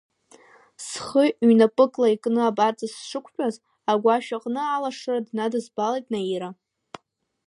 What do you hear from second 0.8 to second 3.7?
Схы ҩнапыкла икны абарҵа сшықәтәаз,